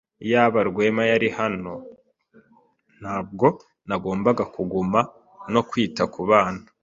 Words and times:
Iyaba 0.25 0.59
Rwema 0.69 1.03
yari 1.11 1.29
hano, 1.39 1.73
ntabwo 2.99 3.47
nagomba 3.87 4.29
kuguma 4.55 4.99
no 5.53 5.61
kwita 5.69 6.03
kubana. 6.15 6.61